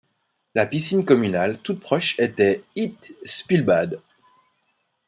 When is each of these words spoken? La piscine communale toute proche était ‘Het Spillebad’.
La 0.55 0.65
piscine 0.65 1.05
communale 1.05 1.59
toute 1.59 1.79
proche 1.79 2.17
était 2.19 2.63
‘Het 2.75 3.13
Spillebad’. 3.23 4.01